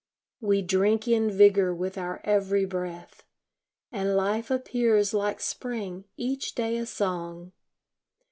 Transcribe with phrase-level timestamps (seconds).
[0.39, 3.23] We drink in vigor with our every breath,
[3.91, 7.51] And life appears like spring, each day a song.